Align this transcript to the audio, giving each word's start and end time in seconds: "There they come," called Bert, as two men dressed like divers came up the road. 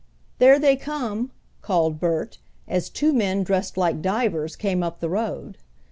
"There 0.39 0.57
they 0.57 0.77
come," 0.77 1.29
called 1.61 1.99
Bert, 1.99 2.39
as 2.67 2.89
two 2.89 3.13
men 3.13 3.43
dressed 3.43 3.77
like 3.77 4.01
divers 4.01 4.55
came 4.55 4.81
up 4.81 4.99
the 4.99 5.09
road. 5.09 5.59